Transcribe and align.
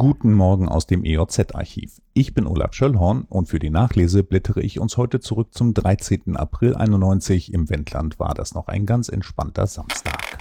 Guten 0.00 0.32
Morgen 0.32 0.66
aus 0.66 0.86
dem 0.86 1.04
EOZ-Archiv. 1.04 2.00
Ich 2.14 2.32
bin 2.32 2.46
Olaf 2.46 2.72
Schöllhorn 2.72 3.26
und 3.28 3.50
für 3.50 3.58
die 3.58 3.68
Nachlese 3.68 4.22
blättere 4.22 4.62
ich 4.62 4.80
uns 4.80 4.96
heute 4.96 5.20
zurück 5.20 5.48
zum 5.52 5.74
13. 5.74 6.38
April 6.38 6.74
91. 6.74 7.52
Im 7.52 7.68
Wendland 7.68 8.18
war 8.18 8.32
das 8.32 8.54
noch 8.54 8.68
ein 8.68 8.86
ganz 8.86 9.10
entspannter 9.10 9.66
Samstag. 9.66 10.38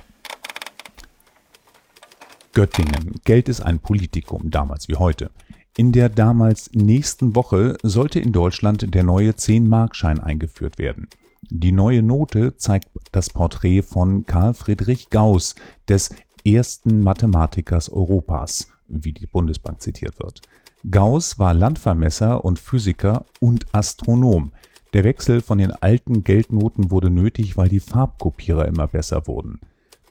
Göttingen. 2.54 3.20
Geld 3.26 3.50
ist 3.50 3.60
ein 3.60 3.80
Politikum, 3.80 4.50
damals 4.50 4.88
wie 4.88 4.96
heute. 4.96 5.30
In 5.76 5.92
der 5.92 6.08
damals 6.08 6.72
nächsten 6.72 7.36
Woche 7.36 7.76
sollte 7.84 8.22
in 8.22 8.32
Deutschland 8.32 8.96
der 8.96 9.04
neue 9.04 9.32
10-Markschein 9.32 10.22
eingeführt 10.22 10.78
werden. 10.78 11.10
Die 11.50 11.74
neue 11.74 12.02
Note 12.02 12.56
zeigt 12.56 12.88
das 13.12 13.30
Porträt 13.30 13.82
von 13.82 14.26
Karl 14.26 14.54
Friedrich 14.54 15.10
Gauss, 15.10 15.56
des 15.90 16.12
ersten 16.46 17.02
Mathematikers 17.04 17.90
Europas 17.90 18.70
wie 18.90 19.14
die 19.14 19.28
Bundesbank 19.28 19.82
zitiert 19.82 20.20
wird. 20.20 20.42
Gauss 20.90 21.40
war 21.40 21.54
Landvermesser 21.54 22.44
und 22.44 22.60
Physiker 22.60 23.26
und 23.40 23.66
Astronom. 23.74 24.52
Der 24.94 25.04
Wechsel 25.04 25.42
von 25.42 25.58
den 25.58 25.72
alten 25.72 26.24
Geldnoten 26.24 26.90
wurde 26.90 27.10
nötig, 27.10 27.58
weil 27.58 27.70
die 27.70 27.80
Farbkopierer 27.80 28.66
immer 28.66 28.88
besser 28.88 29.28
wurden. 29.28 29.60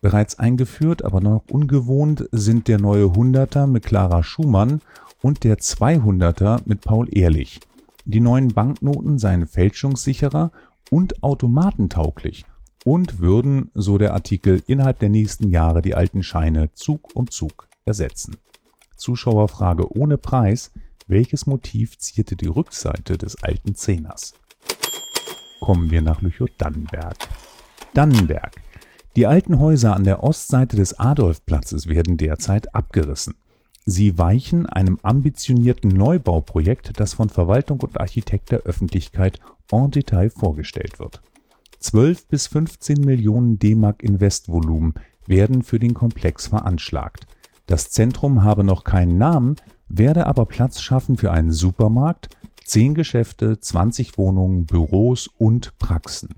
Bereits 0.01 0.39
eingeführt, 0.39 1.05
aber 1.05 1.21
noch 1.21 1.43
ungewohnt 1.51 2.29
sind 2.31 2.69
der 2.69 2.79
neue 2.79 3.13
Hunderter 3.13 3.67
mit 3.67 3.85
Clara 3.85 4.23
Schumann 4.23 4.81
und 5.23 5.43
der 5.43 5.59
200er 5.59 6.61
mit 6.67 6.83
Paul 6.83 7.09
Ehrlich. 7.11 7.61
Die 8.05 8.21
neuen 8.21 8.49
Banknoten 8.49 9.19
seien 9.19 9.47
fälschungssicherer 9.47 10.53
und 10.91 11.23
automatentauglich 11.23 12.45
und 12.85 13.19
würden, 13.19 13.71
so 13.75 13.99
der 13.99 14.15
Artikel, 14.15 14.63
innerhalb 14.67 14.99
der 15.01 15.09
nächsten 15.09 15.51
Jahre 15.51 15.83
die 15.83 15.95
alten 15.95 16.23
Scheine 16.23 16.73
Zug 16.75 17.15
um 17.15 17.31
Zug 17.31 17.69
ersetzen. 17.85 18.37
Zuschauerfrage 18.99 19.91
ohne 19.97 20.19
Preis: 20.19 20.71
Welches 21.07 21.47
Motiv 21.47 21.97
zierte 21.99 22.37
die 22.37 22.49
Rückseite 22.49 23.17
des 23.17 23.43
alten 23.43 23.75
Zehners? 23.75 24.35
Kommen 25.61 25.91
wir 25.91 26.03
nach 26.03 26.21
Lüchow-Dannenberg. 26.21 27.17
Dannenberg. 27.95 28.61
Die 29.17 29.27
alten 29.27 29.59
Häuser 29.59 29.97
an 29.97 30.05
der 30.05 30.23
Ostseite 30.23 30.77
des 30.77 30.99
Adolfplatzes 30.99 31.89
werden 31.89 32.17
derzeit 32.17 32.75
abgerissen. 32.75 33.35
Sie 33.85 34.19
weichen 34.19 34.67
einem 34.67 34.99
ambitionierten 35.03 35.89
Neubauprojekt, 35.89 37.01
das 37.01 37.15
von 37.15 37.31
Verwaltung 37.31 37.81
und 37.81 37.99
Architekt 37.99 38.51
der 38.51 38.61
Öffentlichkeit 38.61 39.41
en 39.73 39.91
Detail 39.91 40.31
vorgestellt 40.31 40.99
wird. 40.99 41.23
12 41.81 42.27
bis 42.27 42.49
15 42.49 43.01
Millionen 43.01 43.59
D-Mark 43.59 44.03
Investvolumen 44.03 44.95
werden 45.27 45.63
für 45.63 45.79
den 45.79 45.95
Komplex 45.95 46.49
veranschlagt. 46.49 47.27
Das 47.69 47.91
Zentrum 47.91 48.45
habe 48.45 48.65
noch 48.65 48.83
keinen 48.83 49.19
Namen, 49.19 49.57
werde 49.89 50.27
aber 50.27 50.47
Platz 50.47 50.81
schaffen 50.81 51.19
für 51.19 51.33
einen 51.33 51.53
Supermarkt, 51.53 52.31
zehn 52.65 52.95
Geschäfte, 52.95 53.61
20 53.61 54.17
Wohnungen, 54.17 54.65
Büros 54.65 55.29
und 55.37 55.79
Praxen. 55.79 56.31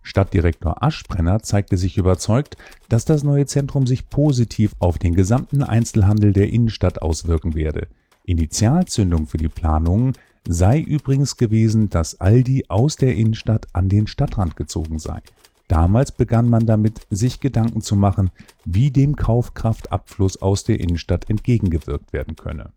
Stadtdirektor 0.00 0.82
Aschbrenner 0.82 1.42
zeigte 1.42 1.76
sich 1.76 1.98
überzeugt, 1.98 2.56
dass 2.88 3.04
das 3.04 3.24
neue 3.24 3.44
Zentrum 3.44 3.86
sich 3.86 4.08
positiv 4.08 4.74
auf 4.78 4.96
den 4.96 5.14
gesamten 5.14 5.62
Einzelhandel 5.62 6.32
der 6.32 6.48
Innenstadt 6.48 7.02
auswirken 7.02 7.54
werde. 7.54 7.88
Initialzündung 8.24 9.26
für 9.26 9.36
die 9.36 9.50
Planungen 9.50 10.14
sei 10.48 10.80
übrigens 10.80 11.36
gewesen, 11.36 11.90
dass 11.90 12.22
Aldi 12.22 12.64
aus 12.68 12.96
der 12.96 13.14
Innenstadt 13.16 13.66
an 13.74 13.90
den 13.90 14.06
Stadtrand 14.06 14.56
gezogen 14.56 14.98
sei. 14.98 15.20
Damals 15.68 16.12
begann 16.12 16.48
man 16.48 16.66
damit, 16.66 17.06
sich 17.10 17.40
Gedanken 17.40 17.80
zu 17.80 17.96
machen, 17.96 18.30
wie 18.64 18.90
dem 18.90 19.16
Kaufkraftabfluss 19.16 20.42
aus 20.42 20.64
der 20.64 20.80
Innenstadt 20.80 21.30
entgegengewirkt 21.30 22.12
werden 22.12 22.36
könne. 22.36 22.72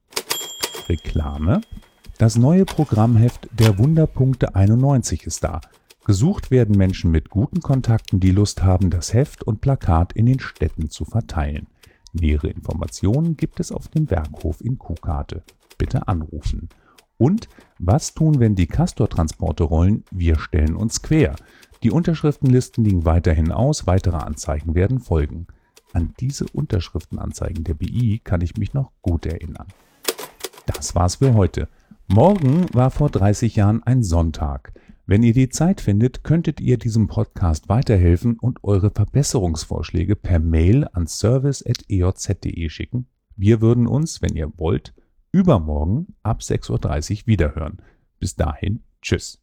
Reklame 0.87 1.61
Das 2.17 2.37
neue 2.37 2.65
Programmheft 2.65 3.49
der 3.51 3.77
Wunderpunkte 3.77 4.55
91 4.55 5.25
ist 5.25 5.43
da. 5.43 5.59
Gesucht 6.05 6.51
werden 6.51 6.77
Menschen 6.77 7.11
mit 7.11 7.29
guten 7.29 7.59
Kontakten, 7.59 8.21
die 8.21 8.31
Lust 8.31 8.63
haben, 8.63 8.89
das 8.89 9.13
Heft 9.13 9.43
und 9.43 9.59
Plakat 9.59 10.13
in 10.13 10.25
den 10.25 10.39
Städten 10.39 10.89
zu 10.89 11.03
verteilen. 11.03 11.67
Nähere 12.13 12.47
Informationen 12.47 13.35
gibt 13.35 13.59
es 13.59 13.73
auf 13.73 13.89
dem 13.89 14.09
Werkhof 14.09 14.61
in 14.61 14.77
Kuhkarte. 14.77 15.43
Bitte 15.77 16.07
anrufen. 16.07 16.69
Und 17.17 17.49
was 17.79 18.13
tun, 18.13 18.39
wenn 18.39 18.55
die 18.55 18.67
Castor-Transporte 18.67 19.63
rollen? 19.63 20.03
Wir 20.11 20.39
stellen 20.39 20.75
uns 20.75 21.01
quer. 21.01 21.35
Die 21.83 21.91
Unterschriftenlisten 21.91 22.83
liegen 22.83 23.05
weiterhin 23.05 23.51
aus, 23.51 23.87
weitere 23.87 24.17
Anzeigen 24.17 24.75
werden 24.75 24.99
folgen. 24.99 25.47
An 25.93 26.13
diese 26.19 26.45
Unterschriftenanzeigen 26.51 27.63
der 27.63 27.75
BI 27.75 28.19
kann 28.23 28.41
ich 28.41 28.57
mich 28.57 28.73
noch 28.73 28.91
gut 29.01 29.25
erinnern. 29.25 29.67
Das 30.65 30.95
war's 30.95 31.15
für 31.15 31.33
heute. 31.33 31.69
Morgen 32.07 32.65
war 32.73 32.91
vor 32.91 33.09
30 33.09 33.55
Jahren 33.55 33.83
ein 33.83 34.03
Sonntag. 34.03 34.73
Wenn 35.05 35.23
ihr 35.23 35.33
die 35.33 35.49
Zeit 35.49 35.79
findet, 35.79 36.23
könntet 36.23 36.59
ihr 36.59 36.77
diesem 36.77 37.07
Podcast 37.07 37.69
weiterhelfen 37.69 38.37
und 38.37 38.63
eure 38.63 38.91
Verbesserungsvorschläge 38.91 40.17
per 40.17 40.39
Mail 40.39 40.85
an 40.91 41.07
service.ejz.de 41.07 42.69
schicken. 42.69 43.07
Wir 43.37 43.61
würden 43.61 43.87
uns, 43.87 44.21
wenn 44.21 44.35
ihr 44.35 44.51
wollt, 44.57 44.93
übermorgen 45.31 46.15
ab 46.23 46.41
6.30 46.41 47.21
Uhr 47.21 47.27
wiederhören. 47.27 47.77
Bis 48.19 48.35
dahin, 48.35 48.81
tschüss. 49.01 49.39